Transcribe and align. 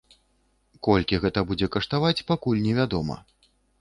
Колькі 0.87 1.19
гэта 1.25 1.43
будзе 1.51 1.69
каштаваць 1.75 2.25
пакуль 2.33 2.63
невядома. 2.67 3.19